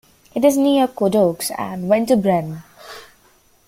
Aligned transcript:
It 0.33 0.43
is 0.43 0.57
near 0.57 0.87
Coudoux 0.87 1.37
and 1.59 1.83
Ventabren. 1.83 2.63